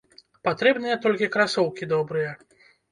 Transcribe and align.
Патрэбныя 0.47 0.95
толькі 1.03 1.31
красоўкі 1.37 1.83
добрыя. 1.97 2.31